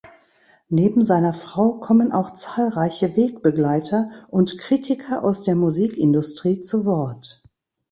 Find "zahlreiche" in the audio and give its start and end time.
2.33-3.15